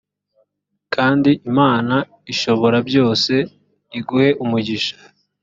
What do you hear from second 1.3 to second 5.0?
imana ishoborabyose iguhe umugisha